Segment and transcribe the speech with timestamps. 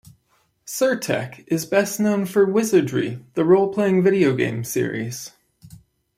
[0.65, 5.29] Sir-Tech is best known for "Wizardry," the role-playing video game series.